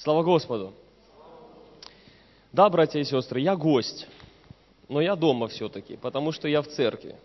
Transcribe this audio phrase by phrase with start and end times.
[0.00, 0.74] Слава Господу!
[2.52, 4.06] Да, братья и сестры, я гость,
[4.88, 7.16] но я дома все-таки, потому что я в церкви.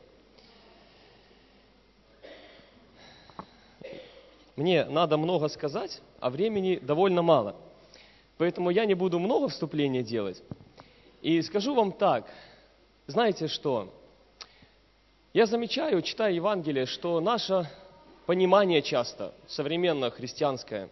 [4.56, 7.56] Мне надо много сказать, а времени довольно мало.
[8.40, 10.42] Поэтому я не буду много вступления делать.
[11.22, 12.26] И скажу вам так,
[13.06, 13.94] знаете что?
[15.32, 17.70] Я замечаю, читая Евангелие, что наше
[18.26, 20.90] понимание часто, современно христианское,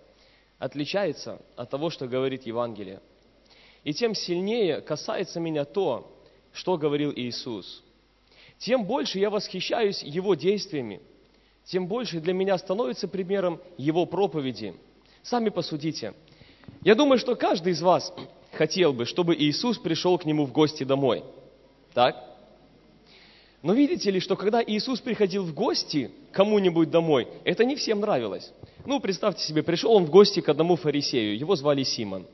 [0.61, 3.01] отличается от того, что говорит Евангелие.
[3.83, 6.15] И тем сильнее касается меня то,
[6.53, 7.83] что говорил Иисус.
[8.59, 11.01] Тем больше я восхищаюсь Его действиями,
[11.65, 14.75] тем больше для меня становится примером Его проповеди.
[15.23, 16.13] Сами посудите.
[16.83, 18.13] Я думаю, что каждый из вас
[18.51, 21.23] хотел бы, чтобы Иисус пришел к нему в гости домой.
[21.95, 22.23] Так?
[23.61, 28.51] Но видите ли, что когда Иисус приходил в гости кому-нибудь домой, это не всем нравилось.
[28.85, 32.25] Ну, представьте себе, пришел он в гости к одному фарисею, его звали Симон.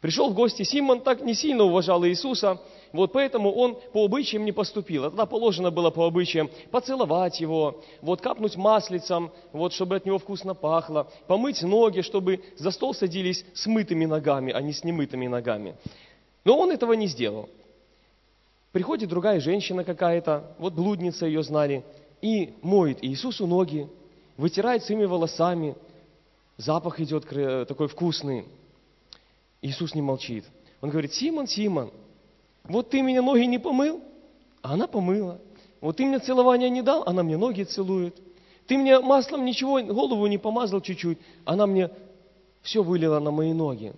[0.00, 4.52] Пришел в гости Симон, так не сильно уважал Иисуса, вот поэтому он по обычаям не
[4.52, 5.04] поступил.
[5.04, 10.18] А тогда положено было по обычаям поцеловать его, вот капнуть маслицем, вот чтобы от него
[10.18, 15.26] вкусно пахло, помыть ноги, чтобы за стол садились с мытыми ногами, а не с немытыми
[15.26, 15.76] ногами.
[16.44, 17.50] Но он этого не сделал.
[18.78, 21.84] Приходит другая женщина какая-то, вот блудница ее знали,
[22.22, 23.88] и моет Иисусу ноги,
[24.36, 25.74] вытирает своими волосами,
[26.58, 27.26] запах идет
[27.66, 28.44] такой вкусный.
[29.62, 30.44] Иисус не молчит.
[30.80, 31.90] Он говорит, Симон, Симон,
[32.62, 34.00] вот ты меня ноги не помыл,
[34.62, 35.40] а она помыла.
[35.80, 38.14] Вот ты мне целования не дал, она мне ноги целует.
[38.68, 41.90] Ты мне маслом ничего, голову не помазал чуть-чуть, она мне
[42.62, 43.92] все вылила на мои ноги.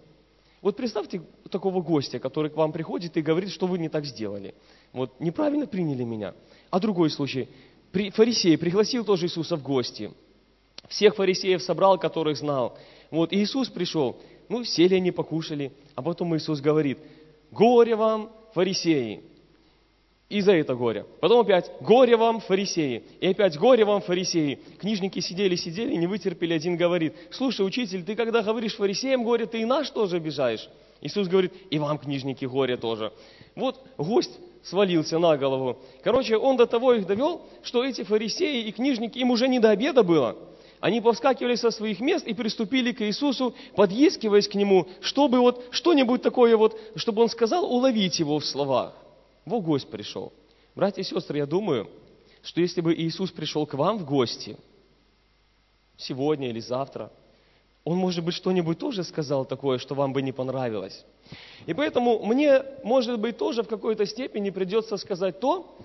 [0.62, 4.54] Вот представьте такого гостя, который к вам приходит и говорит, что вы не так сделали.
[4.92, 6.34] Вот неправильно приняли меня.
[6.70, 7.48] А другой случай.
[7.92, 10.12] Фарисей пригласил тоже Иисуса в гости.
[10.88, 12.76] Всех фарисеев собрал, которых знал.
[13.10, 14.20] Вот Иисус пришел.
[14.48, 15.72] Ну, сели они, покушали.
[15.94, 16.98] А потом Иисус говорит,
[17.50, 19.22] горе вам, фарисеи.
[20.30, 21.04] И за это горе.
[21.20, 23.02] Потом опять, горе вам, фарисеи.
[23.20, 24.60] И опять, горе вам, фарисеи.
[24.78, 26.54] Книжники сидели, сидели, не вытерпели.
[26.54, 30.68] Один говорит, слушай, учитель, ты когда говоришь фарисеям горе, ты и наш тоже обижаешь.
[31.00, 33.12] Иисус говорит, и вам, книжники, горе тоже.
[33.56, 35.78] Вот гость свалился на голову.
[36.04, 39.70] Короче, он до того их довел, что эти фарисеи и книжники, им уже не до
[39.70, 40.36] обеда было.
[40.78, 46.22] Они повскакивали со своих мест и приступили к Иисусу, подъискиваясь к Нему, чтобы вот что-нибудь
[46.22, 48.94] такое вот, чтобы Он сказал, уловить Его в словах.
[49.44, 50.32] Во гость пришел.
[50.74, 51.88] Братья и сестры, я думаю,
[52.42, 54.56] что если бы Иисус пришел к вам в гости,
[55.96, 57.10] сегодня или завтра,
[57.84, 61.04] Он, может быть, что-нибудь тоже сказал такое, что вам бы не понравилось.
[61.66, 65.76] И поэтому мне, может быть, тоже в какой-то степени придется сказать то,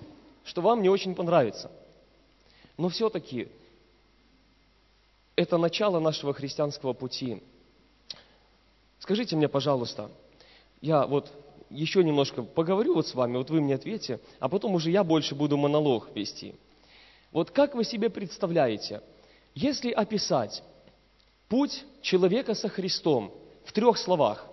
[0.44, 1.70] что вам не очень понравится.
[2.76, 3.48] Но все-таки
[5.34, 7.42] это начало нашего христианского пути.
[8.98, 10.10] Скажите мне, пожалуйста,
[10.80, 11.30] я вот
[11.70, 15.34] еще немножко поговорю вот с вами, вот вы мне ответьте, а потом уже я больше
[15.34, 16.54] буду монолог вести.
[17.32, 19.02] Вот как вы себе представляете,
[19.54, 20.62] если описать
[21.48, 23.32] путь человека со Христом
[23.64, 24.46] в трех словах,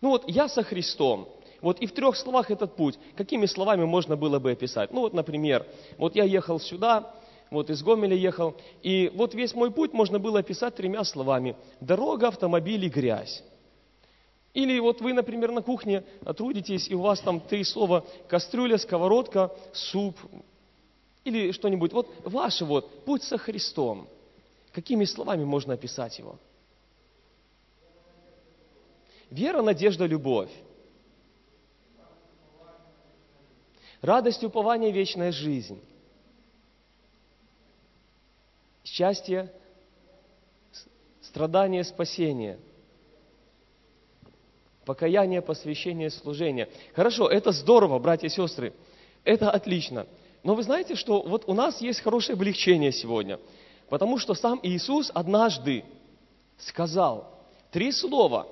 [0.00, 1.28] ну вот я со Христом,
[1.60, 4.92] вот и в трех словах этот путь, какими словами можно было бы описать?
[4.92, 5.66] Ну вот, например,
[5.98, 7.14] вот я ехал сюда,
[7.50, 11.56] вот из Гомеля ехал, и вот весь мой путь можно было описать тремя словами.
[11.80, 13.42] Дорога, автомобиль и грязь.
[14.56, 16.02] Или вот вы, например, на кухне
[16.34, 20.16] трудитесь, и у вас там три слова кастрюля, сковородка, суп,
[21.24, 21.92] или что-нибудь.
[21.92, 24.08] Вот ваше вот, путь со Христом.
[24.72, 26.38] Какими словами можно описать его?
[29.28, 30.50] Вера, надежда, любовь.
[34.00, 35.78] Радость, упование, вечная жизнь
[38.84, 39.52] счастье,
[41.20, 42.58] страдание, спасение,
[44.86, 46.70] покаяние, посвящение, служение.
[46.94, 48.72] Хорошо, это здорово, братья и сестры,
[49.24, 50.06] это отлично.
[50.42, 53.38] Но вы знаете, что вот у нас есть хорошее облегчение сегодня,
[53.90, 55.84] потому что сам Иисус однажды
[56.56, 57.30] сказал
[57.70, 58.46] три слова,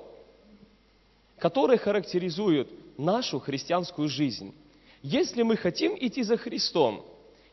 [1.39, 4.53] которые характеризуют нашу христианскую жизнь.
[5.01, 7.03] Если мы хотим идти за Христом,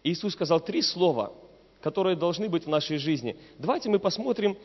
[0.02, 1.32] Иисус сказал три слова–
[1.82, 3.36] которые должны быть в нашей жизни.
[3.58, 4.56] Давайте мы посмотрим,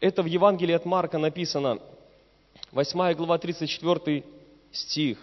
[0.00, 1.78] это в Евангелии от Марка написано,
[2.76, 4.22] 8 глава, 34
[4.70, 5.18] стих.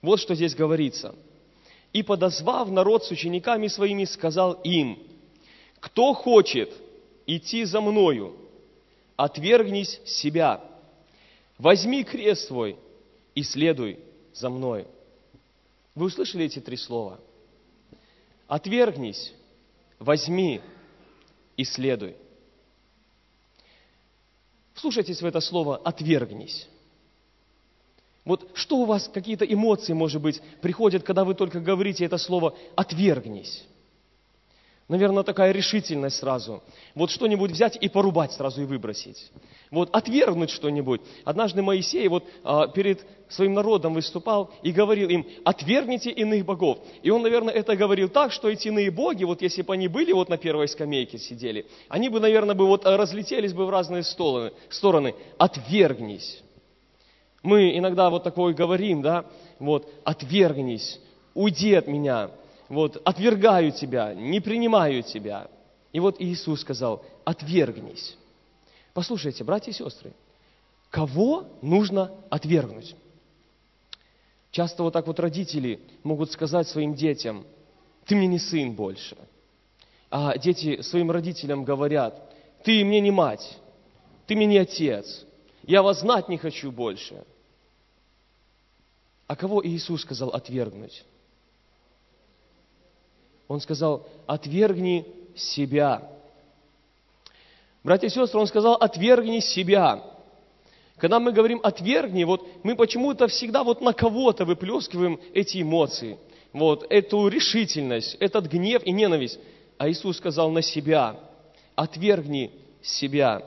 [0.00, 1.14] Вот что здесь говорится.
[1.92, 4.98] «И подозвав народ с учениками своими, сказал им,
[5.80, 6.72] кто хочет
[7.26, 8.36] идти за мною,
[9.16, 10.64] отвергнись себя,
[11.58, 12.76] возьми крест свой
[13.34, 13.98] и следуй
[14.32, 14.86] за мною».
[15.96, 17.18] Вы услышали эти три слова–
[18.48, 19.34] Отвергнись,
[19.98, 20.62] возьми
[21.58, 22.16] и следуй.
[24.80, 26.68] Слушайтесь в это слово «отвергнись».
[28.24, 32.54] Вот что у вас, какие-то эмоции, может быть, приходят, когда вы только говорите это слово
[32.76, 33.64] «отвергнись»?
[34.88, 36.62] Наверное, такая решительность сразу.
[36.94, 39.30] Вот что-нибудь взять и порубать сразу и выбросить.
[39.70, 41.02] Вот отвергнуть что-нибудь.
[41.24, 46.78] Однажды Моисей вот а, перед своим народом выступал и говорил им, отвергните иных богов.
[47.02, 50.12] И он, наверное, это говорил так, что эти иные боги, вот если бы они были
[50.12, 54.52] вот на первой скамейке сидели, они бы, наверное, бы вот разлетелись бы в разные стороны.
[54.70, 55.14] стороны.
[55.36, 56.42] Отвергнись.
[57.42, 59.26] Мы иногда вот такое говорим, да,
[59.58, 60.98] вот, отвергнись,
[61.34, 62.30] уйди от меня,
[62.68, 65.48] вот, отвергаю тебя, не принимаю тебя.
[65.92, 68.16] И вот Иисус сказал, отвергнись.
[68.92, 70.12] Послушайте, братья и сестры,
[70.90, 72.94] кого нужно отвергнуть?
[74.50, 77.44] Часто вот так вот родители могут сказать своим детям,
[78.06, 79.16] ты мне не сын больше.
[80.10, 82.34] А дети своим родителям говорят,
[82.64, 83.58] ты мне не мать,
[84.26, 85.24] ты мне не отец,
[85.64, 87.24] я вас знать не хочу больше.
[89.26, 91.04] А кого Иисус сказал отвергнуть?
[93.48, 96.02] Он сказал, отвергни себя.
[97.82, 100.04] Братья и сестры, он сказал, отвергни себя.
[100.98, 106.18] Когда мы говорим «отвергни», вот мы почему-то всегда вот на кого-то выплескиваем эти эмоции,
[106.52, 109.38] вот эту решительность, этот гнев и ненависть.
[109.78, 111.18] А Иисус сказал на себя
[111.76, 112.50] «отвергни
[112.82, 113.42] себя».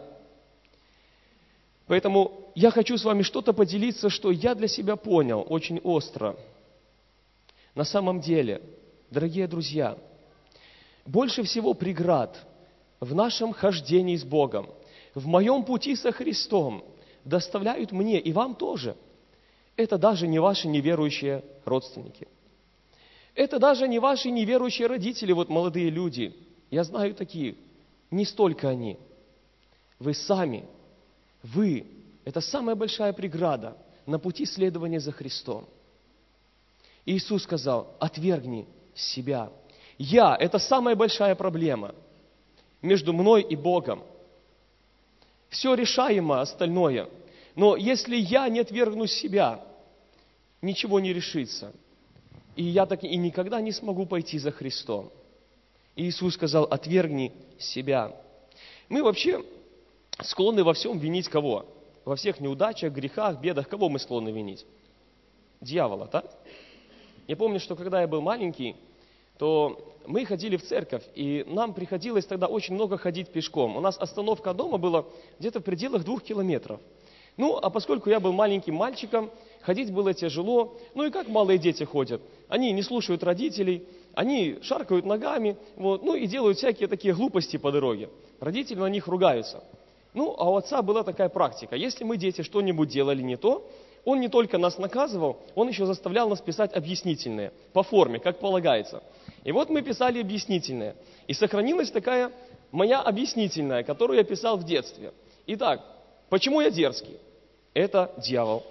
[1.88, 6.38] Поэтому я хочу с вами что-то поделиться, что я для себя понял очень остро.
[7.76, 8.62] На самом деле,
[9.12, 9.98] дорогие друзья,
[11.06, 12.44] больше всего преград
[13.00, 14.70] в нашем хождении с Богом,
[15.14, 16.84] в моем пути со Христом
[17.26, 18.96] доставляют мне и вам тоже.
[19.76, 22.28] Это даже не ваши неверующие родственники.
[23.36, 26.36] Это даже не ваши неверующие родители, вот молодые люди.
[26.70, 27.56] Я знаю такие.
[28.10, 28.98] Не столько они.
[30.00, 30.66] Вы сами–
[31.44, 31.88] вы–
[32.26, 33.76] это самая большая преграда
[34.06, 35.66] на пути следования за Христом.
[37.06, 39.50] Иисус сказал, отвергни себя.
[39.98, 41.94] Я– это самая большая проблема
[42.82, 44.04] между мной и Богом.
[45.50, 47.10] Все решаемо остальное.
[47.56, 49.64] Но если я не отвергну себя,
[50.62, 51.74] ничего не решится.
[52.56, 55.12] И я так и никогда не смогу пойти за Христом.
[55.96, 58.16] И Иисус сказал, отвергни себя.
[58.90, 59.44] Мы вообще
[60.22, 61.66] склонны во всем винить кого?
[62.06, 63.68] Во всех неудачах, грехах, бедах.
[63.68, 64.66] Кого мы склонны винить?
[65.60, 66.26] Дьявола, так?
[67.32, 68.76] Я помню, что когда я был маленький,
[69.38, 73.78] то мы ходили в церковь, и нам приходилось тогда очень много ходить пешком.
[73.78, 75.06] У нас остановка дома была
[75.40, 76.82] где-то в пределах двух километров.
[77.38, 79.32] Ну, а поскольку я был маленьким мальчиком,
[79.62, 80.78] ходить было тяжело.
[80.94, 82.22] Ну и как малые дети ходят?
[82.50, 87.72] Они не слушают родителей, они шаркают ногами, вот, ну и делают всякие такие глупости по
[87.72, 88.10] дороге.
[88.42, 89.64] Родители на них ругаются.
[90.14, 91.78] Ну, а у отца была такая практика.
[91.78, 93.66] Если мы, дети, что-нибудь делали не то,
[94.04, 99.04] он не только нас наказывал, он еще заставлял нас писать объяснительные, по форме, как полагается.
[99.44, 100.96] И вот мы писали объяснительные.
[101.28, 102.32] И сохранилась такая
[102.72, 105.14] моя объяснительная, которую я писал в детстве.
[105.48, 105.82] Итак,
[106.30, 107.18] почему я дерзкий?
[107.74, 108.64] Это дьявол.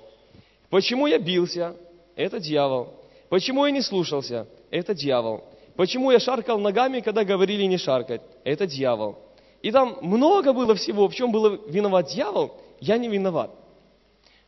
[0.69, 1.75] Почему я бился?
[2.17, 2.95] Это дьявол.
[3.29, 4.47] Почему я не слушался?
[4.71, 5.45] Это дьявол.
[5.77, 8.23] Почему я шаркал ногами, когда говорили не шаркать?
[8.45, 9.19] Это дьявол.
[9.63, 13.51] И там много было всего, в чем был виноват дьявол, я не виноват.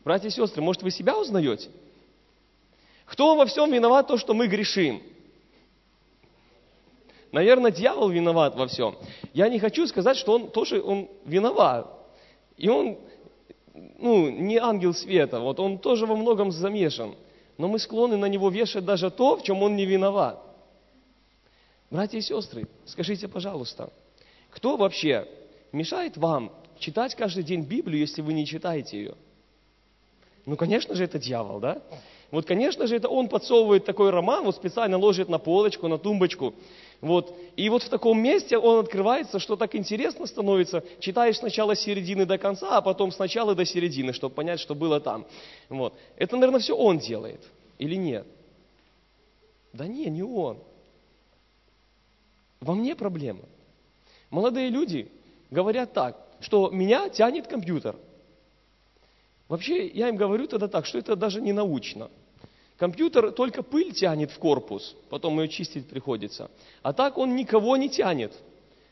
[0.05, 1.71] Братья и сестры, может, вы себя узнаете?
[3.07, 5.03] Кто во всем виноват то, что мы грешим?
[7.31, 8.97] Наверное, дьявол виноват во всем.
[9.33, 11.87] Я не хочу сказать, что он тоже он виноват.
[12.57, 12.99] И он
[13.75, 17.15] ну, не ангел света, вот он тоже во многом замешан.
[17.57, 20.41] Но мы склонны на него вешать даже то, в чем он не виноват.
[21.91, 23.91] Братья и сестры, скажите, пожалуйста,
[24.51, 25.29] кто вообще
[25.73, 29.15] мешает вам читать каждый день Библию, если вы не читаете ее?
[30.45, 31.83] Ну, конечно же, это дьявол, да?
[32.31, 36.55] Вот, конечно же, это он подсовывает такой роман, вот специально ложит на полочку, на тумбочку.
[37.03, 37.37] Вот.
[37.57, 40.83] И вот в таком месте он открывается, что так интересно становится.
[41.01, 44.99] Читаешь сначала с середины до конца, а потом сначала до середины, чтобы понять, что было
[44.99, 45.27] там.
[45.69, 45.95] Вот.
[46.17, 47.43] Это, наверное, все он делает.
[47.79, 48.27] Или нет?
[49.73, 50.59] Да не, не он.
[52.61, 53.43] Во мне проблема.
[54.31, 55.11] Молодые люди
[55.51, 57.97] говорят так, что меня тянет компьютер.
[59.53, 62.11] Вообще, я им говорю тогда так, что это даже не научно.
[62.79, 66.51] Компьютер только пыль тянет в корпус, потом ее чистить приходится.
[66.81, 68.33] А так он никого не тянет.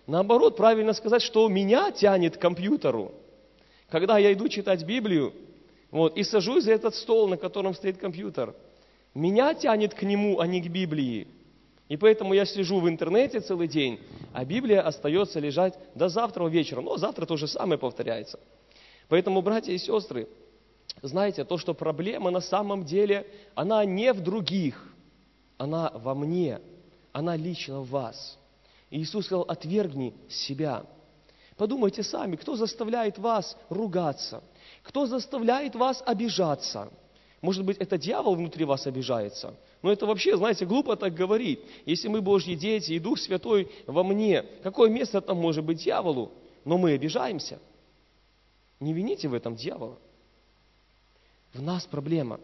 [0.06, 3.12] Наоборот, правильно сказать, что меня тянет к компьютеру.
[3.88, 5.32] Когда я иду читать Библию,
[5.90, 8.54] вот, и сажусь за этот стол, на котором стоит компьютер,
[9.14, 11.26] меня тянет к нему, а не к Библии.
[11.88, 13.98] И поэтому я сижу в интернете целый день,
[14.34, 16.82] а Библия остается лежать до завтра вечера.
[16.82, 18.38] Но завтра то же самое повторяется.
[19.08, 20.28] Поэтому, братья и сестры,
[21.02, 24.92] знаете, то, что проблема на самом деле, она не в других,
[25.58, 26.60] она во мне,
[27.12, 28.38] она лично в вас.
[28.90, 30.84] И Иисус сказал, отвергни себя.
[31.56, 34.42] Подумайте сами, кто заставляет вас ругаться?
[34.82, 36.90] Кто заставляет вас обижаться?
[37.42, 39.54] Может быть, это дьявол внутри вас обижается?
[39.82, 41.60] Но это вообще, знаете, глупо так говорить.
[41.86, 46.32] Если мы Божьи дети, и Дух Святой во мне, какое место там может быть дьяволу?
[46.64, 47.58] Но мы обижаемся.
[48.78, 49.98] Не вините в этом дьявола.
[51.52, 52.40] В нас проблема.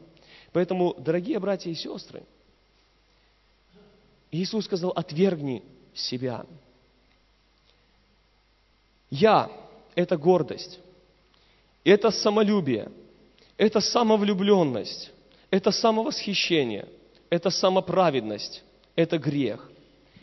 [0.52, 2.22] Поэтому, дорогие братья и сестры,
[4.30, 5.62] Иисус сказал, отвергни
[5.94, 6.44] себя.
[9.10, 9.50] Я–
[9.94, 10.80] это гордость,
[11.84, 12.90] это самолюбие,
[13.56, 15.12] это самовлюбленность,
[15.50, 16.88] это самовосхищение,
[17.30, 18.64] это самоправедность,
[18.96, 19.70] это грех.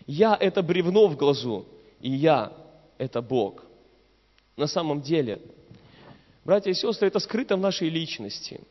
[0.05, 1.65] Я– это бревно в глазу,
[2.01, 2.51] и я–
[2.97, 3.63] это Бог.
[4.57, 5.41] На самом деле,
[6.43, 8.61] братья и сестры, это скрыто в нашей личности.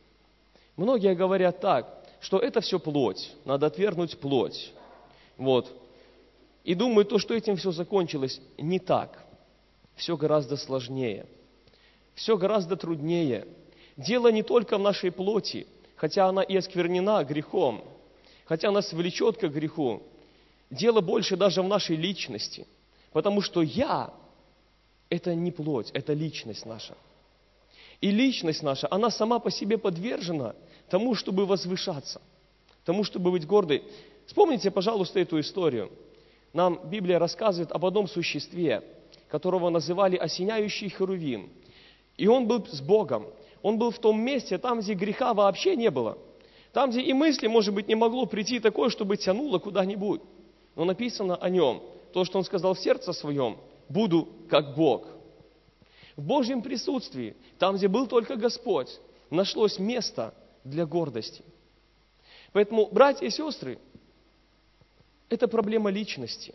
[0.75, 4.73] Многие говорят так, что это все плоть, надо отвергнуть плоть.
[5.37, 5.71] Вот.
[6.63, 9.23] И думаю, то, что этим все закончилось, не так.
[9.95, 11.25] Все гораздо сложнее.
[12.15, 13.45] Все гораздо труднее.
[13.97, 17.83] Дело не только в нашей плоти, хотя она и осквернена грехом,
[18.45, 20.01] хотя нас влечет к греху.
[20.69, 22.65] Дело больше даже в нашей личности,
[23.11, 24.13] потому что я–
[25.09, 26.95] это не плоть, это личность наша.
[28.03, 30.55] И личность наша, она сама по себе подвержена
[30.89, 32.21] тому, чтобы возвышаться,
[32.83, 33.81] тому, чтобы быть гордой.
[34.25, 35.89] Вспомните, пожалуйста, эту историю.
[36.51, 38.83] Нам Библия рассказывает об одном существе,
[39.29, 41.49] которого называли осеняющий Херувим.
[42.17, 43.25] И он был с Богом.
[43.61, 46.17] Он был в том месте, там, где греха вообще не было.
[46.73, 50.19] Там, где и мысли, может быть, не могло прийти такое, чтобы тянуло куда-нибудь.
[50.75, 51.81] Но написано о нем,
[52.11, 53.55] то, что он сказал в сердце своем,
[53.87, 55.07] буду как Бог.
[56.15, 61.43] В Божьем присутствии, там, где был только Господь, нашлось место для гордости.
[62.51, 63.79] Поэтому, братья и сестры,
[65.29, 66.53] это проблема личности.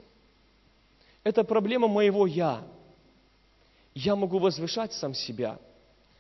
[1.25, 2.65] Это проблема моего «я».
[3.95, 5.59] Я могу возвышать сам себя,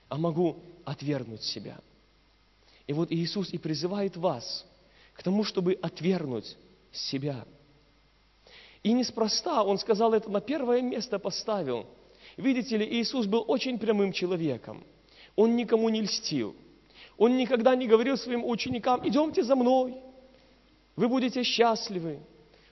[0.09, 1.79] а могу отвергнуть себя.
[2.89, 4.67] И вот Иисус и призывает вас
[5.15, 6.57] к тому, чтобы отвергнуть
[6.91, 7.45] себя.
[8.83, 11.87] И неспроста Он сказал это на первое место поставил.
[12.39, 14.85] Видите ли, Иисус был очень прямым человеком.
[15.35, 16.55] Он никому не льстил.
[17.17, 19.97] Он никогда не говорил своим ученикам, идемте за мной,
[20.95, 22.21] вы будете счастливы,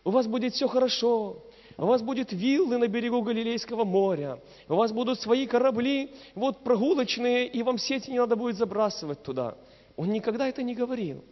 [0.04, 1.42] у вас будет все хорошо,
[1.76, 7.48] у вас будет виллы на берегу Галилейского моря, у вас будут свои корабли, вот прогулочные,
[7.48, 9.56] и вам сети не надо будет забрасывать туда.
[9.96, 11.24] Он никогда это не говорил.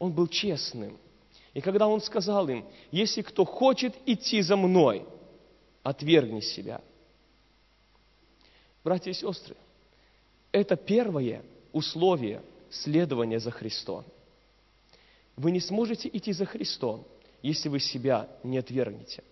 [0.00, 0.98] Он был честным.
[1.54, 5.04] И когда он сказал им, если кто хочет идти за мной,
[5.84, 6.80] отвергни себя.
[8.88, 9.54] Братья и сестры,
[10.50, 11.42] это первое
[11.74, 12.40] условие
[12.70, 14.02] следования за Христом.
[15.36, 17.04] Вы не сможете идти за Христом,
[17.42, 19.22] если вы себя не отвергнете.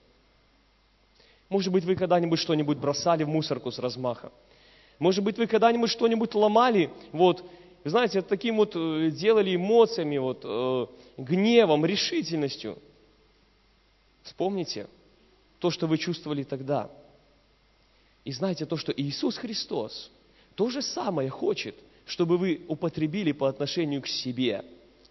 [1.49, 4.31] Может быть, вы когда-нибудь что-нибудь бросали в мусорку с размаха.
[4.99, 7.43] Может быть, вы когда-нибудь что-нибудь ломали, вот,
[7.83, 10.87] знаете, таким вот э, делали эмоциями, вот, э,
[11.17, 12.77] гневом, решительностью.
[14.23, 14.87] Вспомните
[15.61, 16.91] то, что вы чувствовали тогда.
[18.27, 20.11] И знаете то, что Иисус Христос
[20.57, 24.65] то же самое хочет, чтобы вы употребили по отношению к себе,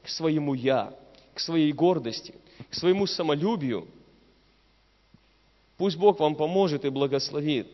[0.04, 0.94] к своему «я»,
[1.34, 2.36] к своей гордости,
[2.70, 3.88] к своему самолюбию.
[5.78, 7.68] Пусть Бог вам поможет и благословит.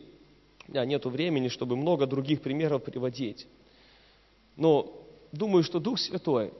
[0.68, 3.48] У меня нет времени, чтобы много других примеров приводить.
[4.56, 4.92] Но
[5.32, 6.52] думаю, что Дух Святой,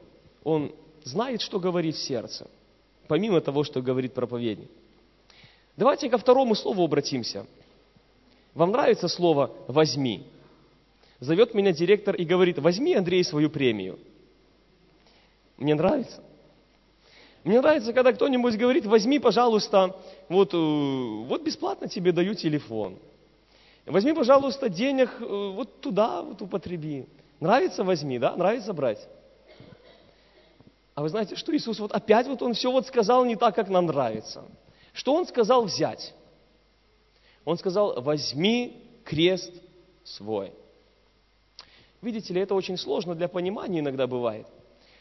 [0.43, 0.73] Он
[1.05, 2.51] знает, что говорит сердце,
[3.07, 4.71] помимо того, что говорит проповедник.
[5.77, 7.47] Давайте ко второму слову обратимся.
[8.55, 10.27] Вам нравится слово «возьми»?
[11.21, 13.99] Зовет меня директор и говорит, возьми, Андрей, свою премию.
[15.57, 16.21] Мне нравится.
[17.45, 19.97] Мне нравится, когда кто-нибудь говорит, возьми, пожалуйста,
[20.29, 22.99] вот, э, вот бесплатно тебе даю телефон.
[23.87, 27.07] Возьми, пожалуйста, денег э, вот туда вот употреби.
[27.41, 28.37] Нравится возьми, да?
[28.37, 29.09] Нравится брать?
[30.95, 33.69] А вы знаете, что Иисус вот опять вот Он все вот сказал не так, как
[33.69, 34.45] нам нравится.
[34.93, 36.15] Что Он сказал взять?
[37.45, 39.53] Он сказал, возьми крест
[40.05, 40.53] свой.
[42.01, 44.47] Видите ли, это очень сложно для понимания иногда бывает.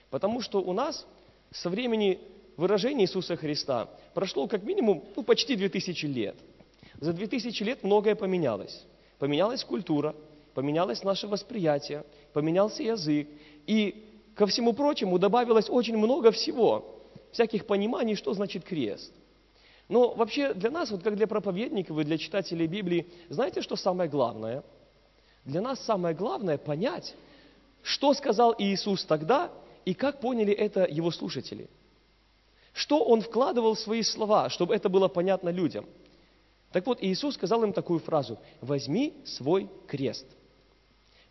[0.09, 1.05] Потому что у нас
[1.51, 2.19] со времени
[2.57, 6.35] выражения Иисуса Христа прошло как минимум ну, почти 2000 лет.
[6.99, 8.85] За 2000 лет многое поменялось.
[9.17, 10.15] Поменялась культура,
[10.53, 13.27] поменялось наше восприятие, поменялся язык.
[13.65, 14.05] И
[14.35, 19.11] ко всему прочему добавилось очень много всего, всяких пониманий, что значит крест.
[19.91, 24.09] Но вообще для нас, вот как для проповедников и для читателей Библии, знаете, что самое
[24.09, 24.63] главное?
[25.43, 27.13] Для нас самое главное понять,
[27.83, 29.51] что сказал Иисус тогда
[29.83, 31.69] и как поняли это его слушатели.
[32.71, 35.85] Что он вкладывал в свои слова, чтобы это было понятно людям.
[36.71, 40.25] Так вот, Иисус сказал им такую фразу «Возьми свой крест».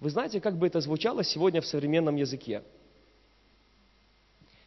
[0.00, 2.62] Вы знаете, как бы это звучало сегодня в современном языке?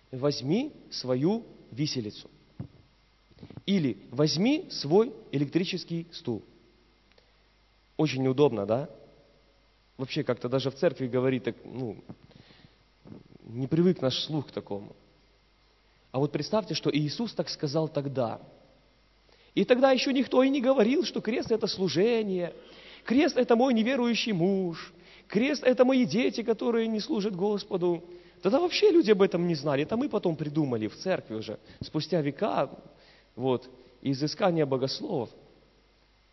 [0.10, 2.28] Возьми свою виселицу.
[3.66, 6.44] Или возьми свой электрический стул.
[7.98, 8.90] Очень неудобно, да?
[9.98, 12.04] Вообще как-то даже в церкви говорит, так, ну,
[13.44, 14.96] не привык наш слух к такому.
[16.12, 18.42] А вот представьте, что Иисус так сказал тогда.
[19.56, 22.54] И тогда еще никто и не говорил, что крест– это служение,
[23.04, 24.94] крест– это мой неверующий муж,
[25.28, 28.04] крест– это мои дети, которые не служат Господу.
[28.42, 29.84] Тогда вообще люди об этом не знали.
[29.84, 32.70] Это мы потом придумали в церкви уже, спустя века,
[33.36, 33.70] вот,
[34.02, 35.30] изыскания богословов.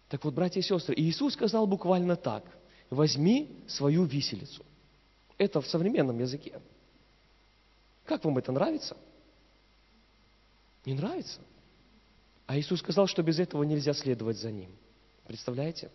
[0.09, 2.45] Так вот, братья и сестры, Иисус сказал буквально так.
[2.91, 4.65] Возьми свою виселицу.
[5.39, 6.61] Это в современном языке.
[8.05, 8.97] Как вам это нравится?
[10.85, 11.41] Не нравится?
[12.47, 14.71] А Иисус сказал, что без этого нельзя следовать за Ним.
[15.27, 15.91] Представляете?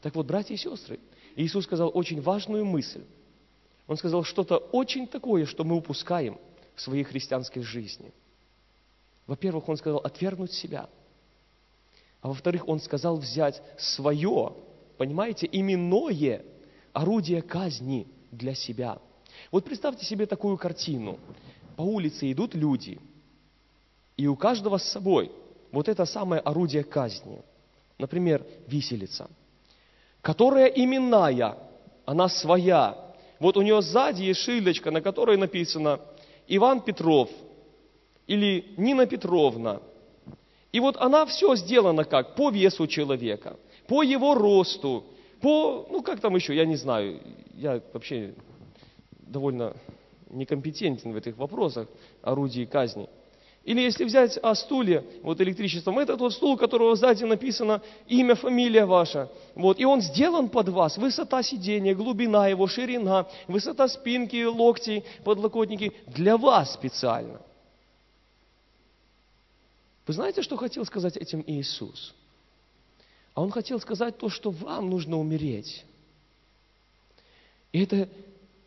[0.00, 1.00] Так вот, братья и сестры,
[1.34, 3.04] Иисус сказал очень важную мысль.
[3.88, 6.38] Он сказал что-то очень такое, что мы упускаем
[6.76, 8.12] в своей христианской жизни.
[9.26, 10.88] Во-первых, Он сказал отвергнуть себя.
[12.20, 14.54] А во-вторых, Он сказал взять свое,
[14.96, 16.44] понимаете, именное
[16.92, 18.98] орудие казни для себя.
[19.50, 21.18] Вот представьте себе такую картину.
[21.76, 22.98] По улице идут люди,
[24.16, 25.30] и у каждого с собой
[25.72, 27.42] вот это самое орудие казни.
[27.98, 29.28] Например, виселица,
[30.22, 31.58] которая именная,
[32.06, 33.14] она своя.
[33.38, 36.00] Вот у нее сзади есть шильдочка, на которой написано
[36.46, 37.28] Иван Петров
[38.26, 39.80] или Нина Петровна.
[40.72, 42.34] И вот она все сделана как?
[42.34, 43.56] По весу человека,
[43.86, 45.04] по его росту,
[45.40, 47.20] по, ну как там еще, я не знаю,
[47.54, 48.34] я вообще
[49.12, 49.74] довольно
[50.30, 51.88] некомпетентен в этих вопросах
[52.22, 53.08] орудий казни.
[53.64, 58.36] Или если взять о стуле, вот электричеством, это тот стул, у которого сзади написано имя,
[58.36, 59.28] фамилия ваша.
[59.56, 60.96] Вот, и он сделан под вас.
[60.96, 67.40] Высота сидения, глубина его, ширина, высота спинки, локтей, подлокотники для вас специально.
[70.06, 72.14] Вы знаете, что хотел сказать этим Иисус?
[73.34, 75.84] А Он хотел сказать то, что вам нужно умереть.
[77.72, 78.08] И это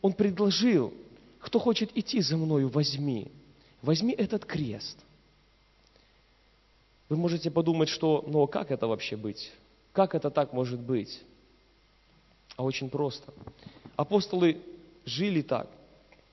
[0.02, 0.94] Он предложил,
[1.40, 3.32] кто хочет идти за мною, возьми.
[3.82, 4.98] Возьми этот крест.
[7.08, 9.52] Вы можете подумать, что, ну, как это вообще быть?
[9.94, 11.22] Как это так может быть?
[12.56, 13.34] А очень просто.
[13.96, 14.62] Апостолы
[15.06, 15.68] жили так.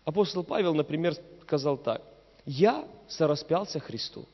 [0.04, 2.02] Апостол Павел, например, сказал так.
[2.44, 4.26] Я сораспялся Христу.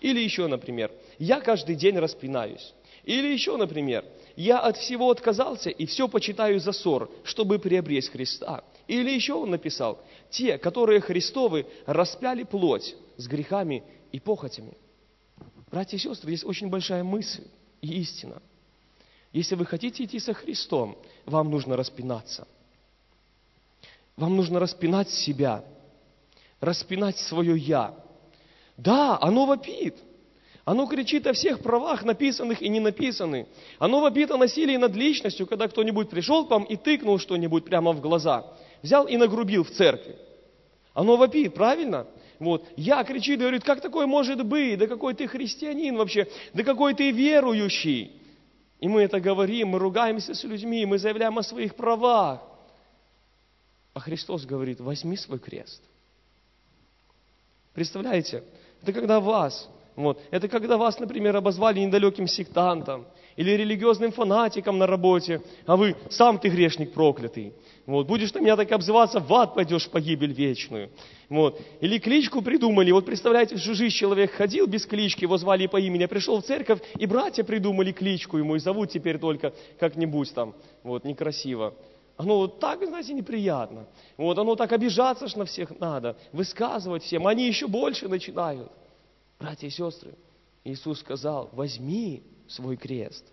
[0.00, 2.74] Или еще, например, я каждый день распинаюсь.
[3.04, 4.04] Или еще, например,
[4.34, 8.64] я от всего отказался и все почитаю за ссор, чтобы приобрести Христа.
[8.88, 13.82] Или еще он написал, те, которые Христовы, распяли плоть с грехами
[14.12, 14.76] и похотями.
[15.70, 17.44] Братья и сестры, здесь очень большая мысль
[17.80, 18.42] и истина.
[19.32, 22.46] Если вы хотите идти со Христом, вам нужно распинаться.
[24.16, 25.64] Вам нужно распинать себя,
[26.60, 27.94] распинать свое «я».
[28.76, 29.96] Да, оно вопит.
[30.64, 33.46] Оно кричит о всех правах, написанных и не написанных.
[33.78, 37.92] Оно вопит о насилии над личностью, когда кто-нибудь пришел к вам и тыкнул что-нибудь прямо
[37.92, 38.44] в глаза–
[38.82, 40.16] взял и нагрубил в церкви.
[40.94, 42.06] Оно вопит, правильно?
[42.38, 42.64] Вот.
[42.76, 44.78] Я кричит, говорит, как такое может быть?
[44.78, 46.28] Да какой ты христианин вообще?
[46.54, 48.12] Да какой ты верующий?
[48.80, 52.42] И мы это говорим, мы ругаемся с людьми, мы заявляем о своих правах.
[53.94, 55.82] А Христос говорит, возьми свой крест.
[57.72, 58.44] Представляете?
[58.86, 64.86] Это когда вас, вот, это когда вас, например, обозвали недалеким сектантом или религиозным фанатиком на
[64.86, 67.52] работе, а вы сам ты грешник проклятый.
[67.84, 70.90] Вот, будешь на меня так обзываться, в ад пойдешь в погибель вечную.
[71.28, 71.60] Вот.
[71.80, 72.92] Или кличку придумали.
[72.92, 76.44] Вот представляете, в жизнь человек ходил без клички, его звали по имени, а пришел в
[76.44, 81.74] церковь, и братья придумали кличку ему, и зовут теперь только как-нибудь там, вот, некрасиво.
[82.16, 83.86] Оно вот так, знаете, неприятно.
[84.16, 87.26] Вот, оно так обижаться ж на всех надо, высказывать всем.
[87.26, 88.70] Они еще больше начинают.
[89.38, 90.14] Братья и сестры,
[90.64, 93.24] Иисус сказал, возьми свой крест.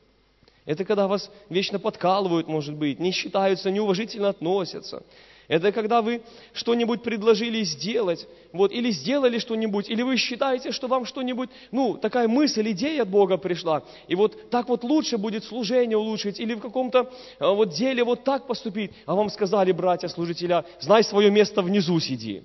[0.65, 5.03] Это когда вас вечно подкалывают, может быть, не считаются, неуважительно относятся.
[5.47, 6.21] Это когда вы
[6.53, 12.27] что-нибудь предложили сделать, вот, или сделали что-нибудь, или вы считаете, что вам что-нибудь, ну, такая
[12.27, 16.61] мысль, идея от Бога пришла, и вот так вот лучше будет служение улучшить, или в
[16.61, 21.61] каком-то а, вот деле вот так поступить, а вам сказали, братья служителя, знай свое место
[21.61, 22.43] внизу сиди.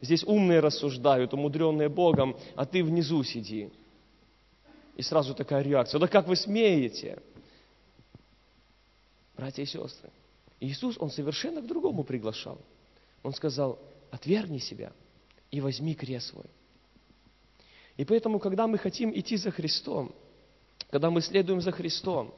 [0.00, 3.68] Здесь умные рассуждают, умудренные Богом, а ты внизу сиди.
[4.96, 7.18] И сразу такая реакция, да как вы смеете?
[9.36, 10.10] Братья и сестры,
[10.60, 12.58] Иисус, Он совершенно к другому приглашал.
[13.22, 13.78] Он сказал,
[14.10, 14.92] отвергни себя
[15.50, 16.46] и возьми крест свой.
[17.96, 20.14] И поэтому, когда мы хотим идти за Христом,
[20.90, 22.32] когда мы следуем за Христом,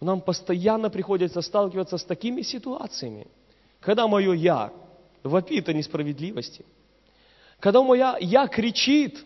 [0.00, 3.26] нам постоянно приходится сталкиваться с такими ситуациями,
[3.80, 4.72] когда мое «я»
[5.22, 6.64] вопит о несправедливости,
[7.58, 9.24] когда мое «я» кричит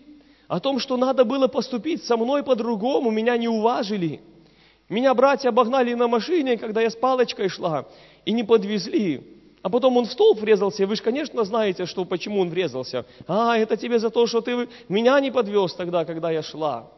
[0.49, 4.21] о том, что надо было поступить со мной по-другому, меня не уважили,
[4.93, 7.87] меня братья обогнали на машине, когда я с палочкой шла,
[8.25, 9.23] и не подвезли,
[9.63, 13.07] а потом он в столб врезался, вы же, конечно, знаете, что, почему он врезался.
[13.27, 16.91] А, это тебе за то, что ты меня не подвез тогда, когда я шла.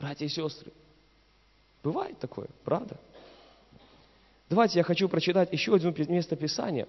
[0.00, 0.72] Братья и сестры,
[1.84, 2.96] бывает такое, правда?
[4.48, 6.88] Давайте я хочу прочитать еще одно место Писания.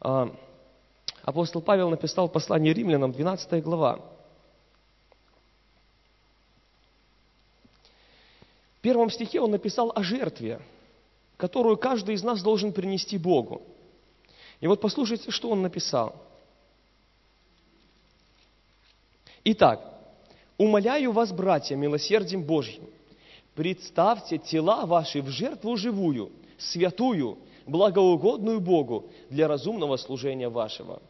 [0.00, 0.28] А,
[1.22, 4.00] апостол Павел написал послание римлянам, 12 глава.
[8.84, 10.60] Первом стихе он написал о жертве,
[11.36, 13.62] которую каждый из нас должен принести Богу.
[14.60, 16.14] И вот послушайте, что он написал.
[19.44, 19.94] Итак,
[20.56, 22.84] Умоляю вас, братья, милосердием Божьим,
[23.56, 31.02] представьте тела ваши в жертву живую, святую, благоугодную Богу для разумного служения вашего.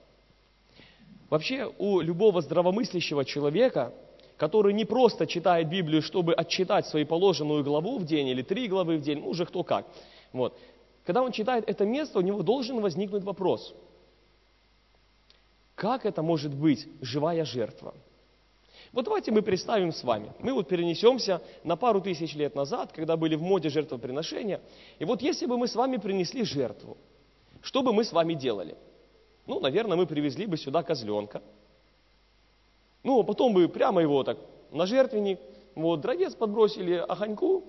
[1.28, 3.92] Вообще у любого здравомыслящего человека,
[4.36, 8.98] который не просто читает Библию, чтобы отчитать свою положенную главу в день или три главы
[8.98, 9.86] в день, ну уже кто как,
[10.32, 10.56] вот.
[11.04, 13.74] когда он читает это место, у него должен возникнуть вопрос,
[15.74, 17.94] как это может быть живая жертва?
[18.92, 20.32] Вот давайте мы представим с вами.
[20.38, 24.60] Мы вот перенесемся на пару тысяч лет назад, когда были в моде жертвоприношения.
[25.00, 26.96] И вот если бы мы с вами принесли жертву,
[27.60, 28.76] что бы мы с вами делали?
[29.46, 31.42] Ну, наверное, мы привезли бы сюда козленка.
[33.04, 34.38] Ну, а потом бы прямо его так
[34.72, 35.38] на жертвенник,
[35.76, 37.64] вот, дровец подбросили огоньку,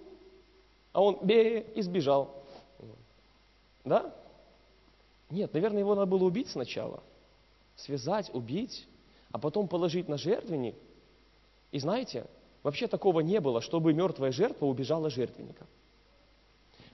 [0.92, 2.44] а он бе и сбежал.
[3.84, 4.16] Да?
[5.30, 7.04] Нет, наверное, его надо было убить сначала.
[7.76, 8.88] Связать, убить,
[9.32, 10.76] а потом положить на жертвенник–
[11.76, 12.26] и знаете,
[12.64, 15.68] вообще такого не было, чтобы мертвая жертва убежала жертвенника.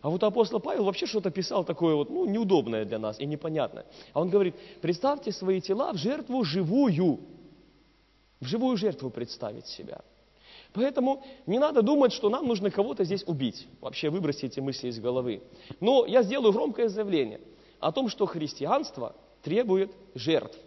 [0.01, 3.85] А вот апостол Павел вообще что-то писал такое вот, ну, неудобное для нас и непонятное.
[4.13, 7.19] А он говорит, представьте свои тела в жертву живую.
[8.41, 10.01] В живую жертву представить себя.
[10.73, 13.67] Поэтому не надо думать, что нам нужно кого-то здесь убить.
[13.79, 15.41] Вообще выбросить эти мысли из головы.
[15.79, 17.39] Но я сделаю громкое заявление
[17.79, 20.57] о том, что христианство требует жертв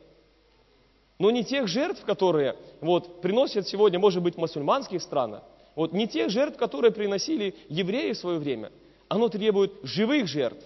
[1.19, 5.43] но не тех жертв, которые вот, приносят сегодня, может быть, в мусульманских странах,
[5.75, 8.73] вот, не тех жертв, которые приносили евреи в свое время.
[9.09, 10.65] Оно требует живых жертв.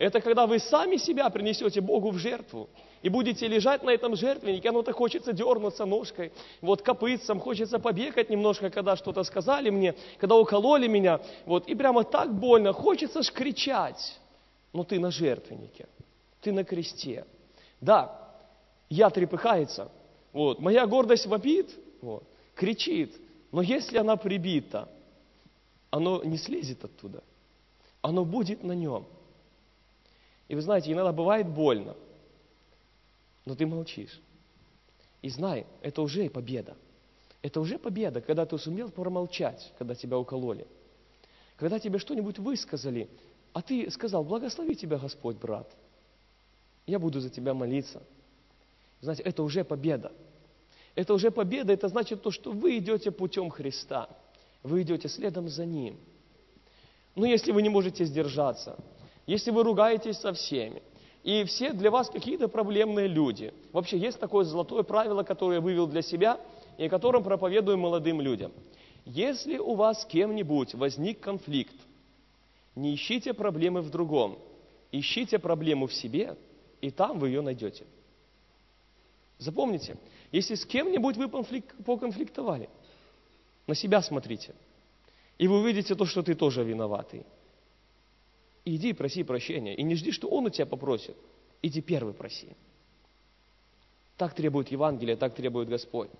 [0.00, 2.70] Это когда вы сами себя принесете Богу в жертву
[3.02, 6.32] и будете лежать на этом жертвеннике, оно-то хочется дернуться ножкой,
[6.62, 12.02] вот копытцем, хочется побегать немножко, когда что-то сказали мне, когда укололи меня, вот, и прямо
[12.04, 14.18] так больно, хочется ж кричать,
[14.72, 15.86] но ты на жертвеннике,
[16.40, 17.26] ты на кресте.
[17.82, 18.26] Да,
[18.88, 19.92] я трепыхается,
[20.32, 23.14] вот, моя гордость вопит, вот, кричит,
[23.52, 24.88] но если она прибита,
[25.90, 27.22] оно не слезет оттуда,
[28.00, 29.04] оно будет на нем.
[30.50, 31.96] И вы знаете, иногда бывает больно,
[33.44, 34.20] но ты молчишь.
[35.22, 36.76] И знай, это уже победа.
[37.40, 40.66] Это уже победа, когда ты сумел промолчать, когда тебя укололи.
[41.54, 43.08] Когда тебе что-нибудь высказали,
[43.52, 45.70] а ты сказал, благослови тебя Господь, брат.
[46.84, 48.02] Я буду за тебя молиться.
[49.02, 50.10] Знаете, это уже победа.
[50.96, 54.08] Это уже победа, это значит то, что вы идете путем Христа.
[54.64, 55.96] Вы идете следом за Ним.
[57.14, 58.76] Но если вы не можете сдержаться,
[59.30, 60.82] если вы ругаетесь со всеми,
[61.22, 63.54] и все для вас какие-то проблемные люди.
[63.72, 66.40] Вообще есть такое золотое правило, которое я вывел для себя
[66.78, 68.50] и о котором проповедую молодым людям.
[69.04, 71.76] Если у вас с кем-нибудь возник конфликт,
[72.74, 74.36] не ищите проблемы в другом,
[74.90, 76.36] ищите проблему в себе,
[76.80, 77.84] и там вы ее найдете.
[79.38, 79.96] Запомните,
[80.32, 82.68] если с кем-нибудь вы поконфликтовали,
[83.68, 84.56] на себя смотрите,
[85.38, 87.24] и вы увидите то, что ты тоже виноватый.
[88.64, 91.16] Иди проси прощения, и не жди, что он у тебя попросит.
[91.62, 92.48] Иди первый проси.
[94.16, 96.10] Так требует Евангелие, так требует Господь.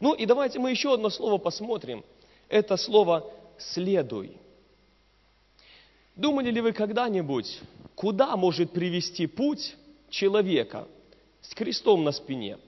[0.00, 2.04] Ну и давайте мы еще одно слово посмотрим.
[2.48, 4.36] Это слово «следуй».
[6.14, 7.60] Думали ли вы когда-нибудь,
[7.94, 9.76] куда может привести путь
[10.10, 10.86] человека–
[11.42, 12.58] с крестом на спине.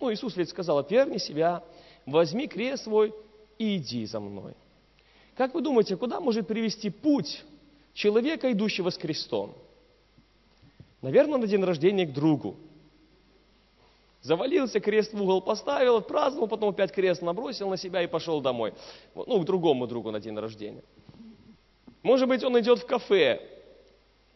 [0.00, 1.62] Ну, Иисус ведь сказал, отвергни себя,
[2.06, 3.14] возьми крест свой
[3.58, 4.54] и иди за мной.
[5.40, 7.42] Как вы думаете, куда может привести путь
[7.94, 9.54] человека, идущего с крестом?
[11.00, 12.56] Наверное, на день рождения к другу.
[14.20, 18.74] Завалился, крест в угол поставил, отпраздновал, потом опять крест набросил на себя и пошел домой.
[19.14, 20.84] Ну, к другому другу на день рождения.
[22.02, 23.40] Может быть, он идет в кафе,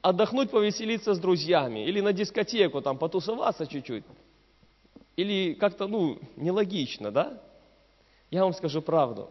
[0.00, 4.04] отдохнуть, повеселиться с друзьями, или на дискотеку, там, потусоваться чуть-чуть.
[5.16, 7.42] Или как-то, ну, нелогично, да?
[8.30, 9.28] Я вам скажу правду.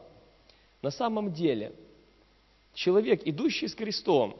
[0.83, 1.73] На самом деле,
[2.73, 4.35] человек, идущий с крестом,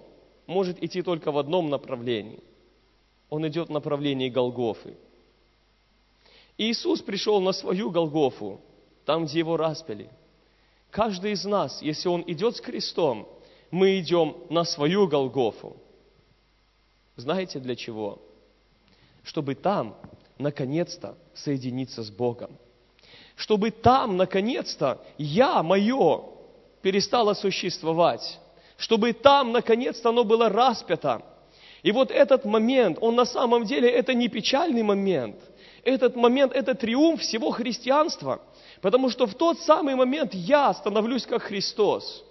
[0.45, 2.43] может идти только в одном направлении.
[3.29, 4.97] Он идет в направлении Голгофы.
[6.58, 8.60] Иисус пришел на свою Голгофу,
[9.06, 10.10] там, где его распяли.
[10.91, 13.25] Каждый из нас, если он идет с крестом,
[13.71, 15.77] мы идем на свою Голгофу.
[17.15, 18.21] Знаете для чего?
[19.23, 19.95] Чтобы там,
[20.38, 22.51] наконец-то, соединиться с Богом.
[23.38, 26.32] Чтобы там, наконец-то, я, мое,
[26.83, 28.39] перестало существовать.
[28.77, 31.23] Чтобы там, наконец-то, оно было распято.
[31.81, 35.37] И вот этот момент, он на самом деле, это не печальный момент.
[35.83, 38.41] Этот момент, это триумф всего христианства.
[38.81, 42.23] Потому что в тот самый момент я становлюсь как Христос.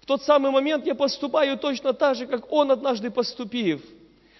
[0.00, 3.82] В тот самый момент я поступаю точно так же, как Он однажды поступив,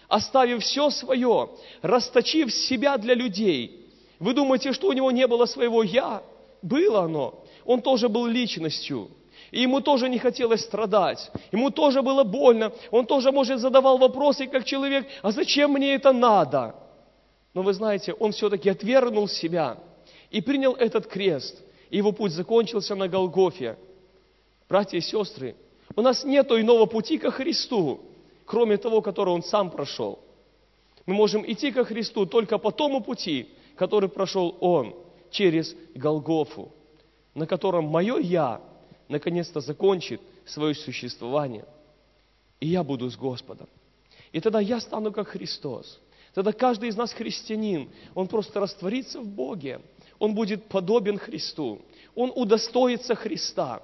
[0.07, 1.51] оставив все свое,
[1.83, 3.87] расточив себя для людей.
[4.19, 6.23] Вы думаете, что у него не было своего «я»?
[6.63, 7.45] Было оно.
[7.65, 9.11] Он тоже был личностью.
[9.51, 11.31] И ему тоже не хотелось страдать.
[11.53, 12.73] Ему тоже было больно.
[12.91, 16.75] Он тоже, может, задавал вопросы, как человек, а зачем мне это надо?
[17.55, 19.79] Но вы знаете, он все-таки отвергнул себя
[20.31, 21.63] и принял этот крест.
[21.91, 23.79] И его путь закончился на Голгофе.
[24.69, 25.55] Братья и сестры,
[25.95, 28.01] у нас нет иного пути ко Христу,
[28.45, 30.19] кроме того, который Он сам прошел.
[31.07, 34.95] Мы можем идти ко Христу только по тому пути, который прошел Он
[35.31, 36.73] через Голгофу,
[37.35, 38.61] на котором мое «я»
[39.09, 41.65] наконец-то закончит свое существование.
[42.61, 43.69] И я буду с Господом.
[44.33, 46.01] И тогда я стану как Христос.
[46.35, 49.81] Тогда каждый из нас христианин, он просто растворится в Боге.
[50.19, 51.81] Он будет подобен Христу.
[52.15, 53.83] Он удостоится Христа.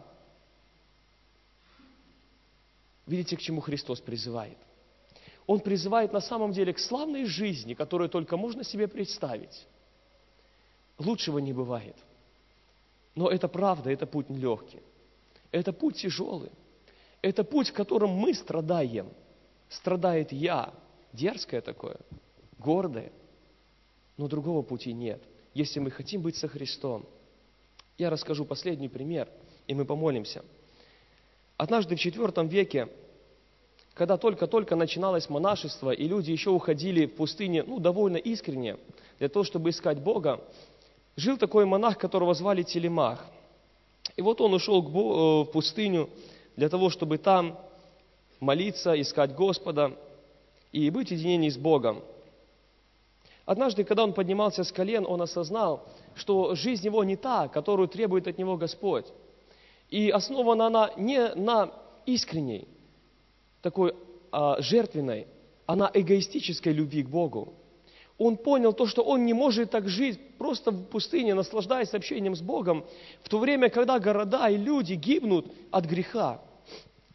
[3.06, 4.58] Видите, к чему Христос призывает?
[5.46, 9.66] Он призывает на самом деле к славной жизни, которую только можно себе представить.
[10.98, 11.96] Лучшего не бывает.
[13.14, 14.80] Но это правда, это путь нелегкий.
[15.52, 16.50] Это путь тяжелый.
[17.20, 19.08] Это путь, в котором мы страдаем.
[19.68, 20.74] Страдает я.
[21.12, 21.98] Дерзкое такое,
[22.58, 23.12] гордое.
[24.16, 25.22] Но другого пути нет,
[25.54, 27.06] если мы хотим быть со Христом.
[27.98, 29.28] Я расскажу последний пример,
[29.66, 30.42] и мы помолимся.
[31.58, 32.88] Однажды в IV веке,
[33.94, 38.78] когда только-только начиналось монашество, и люди еще уходили в пустыне, ну, довольно искренне,
[39.18, 40.42] для того, чтобы искать Бога,
[41.16, 43.24] жил такой монах, которого звали Телемах.
[44.16, 46.10] И вот он ушел э, в пустыню
[46.56, 47.58] для того, чтобы там
[48.40, 49.96] молиться, искать Господа
[50.72, 52.02] и быть в единении с Богом.
[53.44, 58.28] Однажды, когда он поднимался с колен, он осознал, что жизнь его не та, которую требует
[58.28, 59.06] от него Господь.
[59.88, 61.70] И основана она не на
[62.06, 62.68] искренней,
[63.60, 63.94] такой
[64.30, 65.26] а, жертвенной,
[65.66, 67.54] а на эгоистической любви к Богу
[68.18, 72.40] он понял то, что он не может так жить просто в пустыне, наслаждаясь общением с
[72.40, 72.84] Богом,
[73.22, 76.40] в то время, когда города и люди гибнут от греха.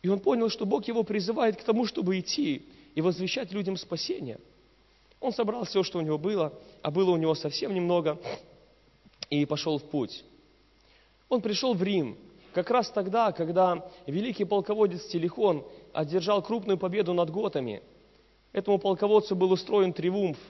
[0.02, 4.40] И он понял, что Бог его призывает к тому, чтобы идти и возвещать людям спасение.
[5.20, 8.20] Он собрал все, что у него было, а было у него совсем немного,
[9.30, 10.24] и пошел в путь.
[11.30, 12.18] Он пришел в Рим,
[12.54, 17.82] как раз тогда, когда великий полководец Телехон одержал крупную победу над готами.
[18.52, 20.38] Этому полководцу был устроен триумф–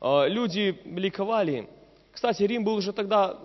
[0.00, 1.68] люди ликовали.
[2.12, 3.38] Кстати, Рим был уже тогда,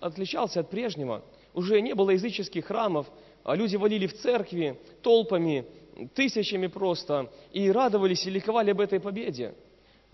[0.00, 1.22] отличался от прежнего.
[1.54, 3.06] Уже не было языческих храмов,
[3.44, 5.66] а люди валили в церкви толпами,
[6.14, 9.54] тысячами просто, и радовались и ликовали об этой победе.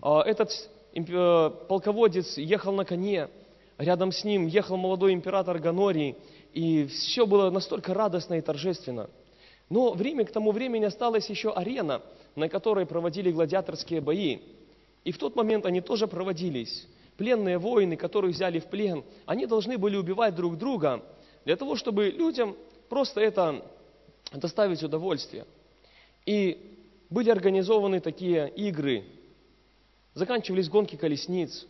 [0.01, 0.51] А, этот
[0.93, 3.29] э, полководец ехал на коне,
[3.77, 6.15] рядом с ним ехал молодой император Ганорий,
[6.53, 9.09] и все было настолько радостно и торжественно.
[9.69, 12.01] Но в Риме к тому времени осталась еще арена,
[12.35, 14.39] на которой проводили гладиаторские бои.
[15.03, 16.87] И в тот момент они тоже проводились.
[17.17, 21.03] Пленные воины, которых взяли в плен, они должны были убивать друг друга
[21.45, 22.55] для того, чтобы людям
[22.89, 23.63] просто это
[24.33, 25.45] доставить удовольствие.
[26.25, 26.77] И
[27.09, 29.05] были организованы такие игры.
[30.13, 31.65] Заканчивались гонки колесниц,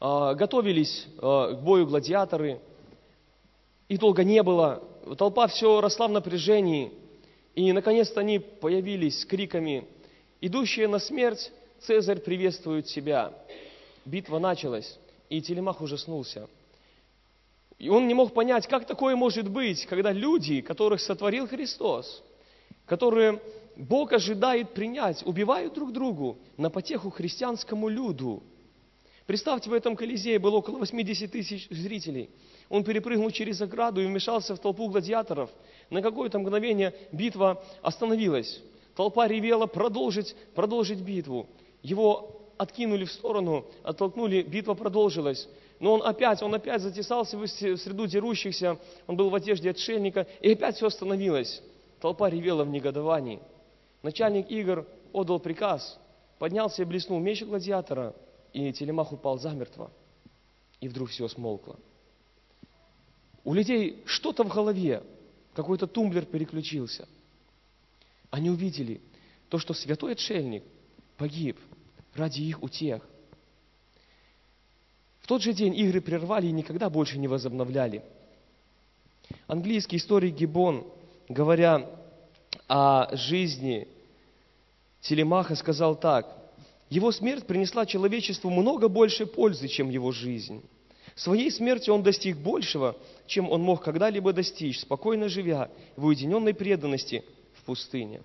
[0.00, 2.60] а, готовились а, к бою гладиаторы.
[3.88, 4.82] И долго не было.
[5.16, 6.92] Толпа все росла в напряжении.
[7.54, 9.86] И, наконец-то, они появились с криками,
[10.40, 11.52] идущие на смерть
[11.86, 13.32] Цезарь приветствует себя.
[14.04, 16.48] Битва началась, и Телемах ужаснулся.
[17.78, 22.22] И он не мог понять, как такое может быть, когда люди, которых сотворил Христос,
[22.86, 23.42] которые
[23.74, 28.44] Бог ожидает принять, убивают друг другу на потеху христианскому люду.
[29.26, 32.30] Представьте, в этом Колизее было около 80 тысяч зрителей.
[32.68, 35.50] Он перепрыгнул через ограду и вмешался в толпу гладиаторов.
[35.90, 38.60] На какое-то мгновение битва остановилась.
[38.94, 41.48] Толпа ревела продолжить, продолжить битву.
[41.82, 45.48] Его откинули в сторону, оттолкнули, битва продолжилась.
[45.80, 50.52] Но он опять, он опять затесался в среду дерущихся, он был в одежде отшельника, и
[50.52, 51.60] опять все остановилось.
[52.00, 53.40] Толпа ревела в негодовании.
[54.02, 55.98] Начальник игр отдал приказ,
[56.38, 58.14] поднялся и блеснул меч гладиатора,
[58.52, 59.90] и телемах упал замертво.
[60.80, 61.76] И вдруг все смолкло.
[63.44, 65.02] У людей что-то в голове,
[65.54, 67.08] какой-то тумблер переключился.
[68.30, 69.00] Они увидели
[69.48, 70.62] то, что святой отшельник
[71.22, 71.56] погиб
[72.16, 73.00] ради их утех.
[75.20, 78.02] В тот же день игры прервали и никогда больше не возобновляли.
[79.46, 80.84] Английский историк Гибон,
[81.28, 81.88] говоря
[82.66, 83.86] о жизни
[85.00, 86.26] Телемаха, сказал так.
[86.90, 90.60] Его смерть принесла человечеству много больше пользы, чем его жизнь.
[91.14, 92.96] Своей смертью он достиг большего,
[93.28, 97.22] чем он мог когда-либо достичь, спокойно живя в уединенной преданности
[97.54, 98.22] в пустыне.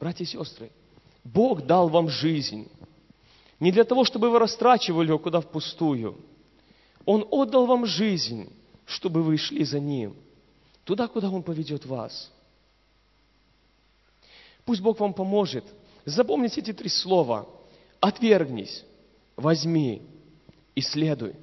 [0.00, 0.72] Братья и сестры,
[1.24, 2.68] Бог дал вам жизнь.
[3.60, 6.16] Не для того, чтобы вы растрачивали ее куда впустую.
[7.04, 8.52] Он отдал вам жизнь,
[8.86, 10.16] чтобы вы шли за Ним,
[10.84, 12.30] туда, куда Он поведет вас.
[14.64, 15.64] Пусть Бог вам поможет.
[16.04, 17.48] Запомните эти три слова.
[18.00, 18.84] Отвергнись,
[19.36, 20.02] возьми
[20.74, 21.34] и следуй.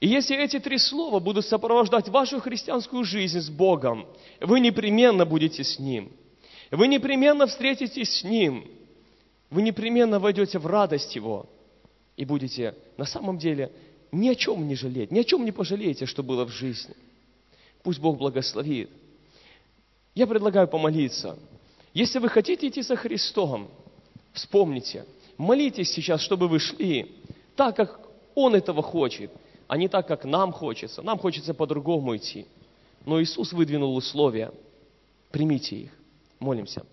[0.00, 4.06] И если эти три слова будут сопровождать вашу христианскую жизнь с Богом,
[4.40, 6.12] вы непременно будете с Ним.
[6.70, 8.66] Вы непременно встретитесь с Ним.
[9.50, 11.46] Вы непременно войдете в радость Его
[12.16, 13.72] и будете на самом деле
[14.12, 16.94] ни о чем не жалеть, ни о чем не пожалеете, что было в жизни.
[17.82, 18.90] Пусть Бог благословит.
[20.14, 21.38] Я предлагаю помолиться.
[21.92, 23.68] Если вы хотите идти за Христом,
[24.32, 25.04] вспомните,
[25.36, 27.12] молитесь сейчас, чтобы вы шли
[27.56, 28.00] так, как
[28.34, 29.30] Он этого хочет–
[29.66, 31.02] а не так, как нам хочется.
[31.02, 32.46] Нам хочется по-другому идти.
[33.04, 34.52] Но Иисус выдвинул условия.
[35.30, 35.90] Примите их.
[36.38, 36.84] Молимся.